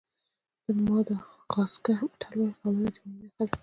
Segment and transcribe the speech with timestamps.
[0.65, 3.57] د ماداغاسکر متل وایي غمونه د مینې نښه ده.